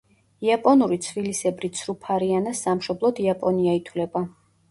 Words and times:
იაპონური 0.45 0.95
ცვილისებრი 1.07 1.69
ცრუფარიანას 1.81 2.63
სამშობლოდ 2.67 3.23
იაპონია 3.27 3.79
ითვლება. 3.83 4.27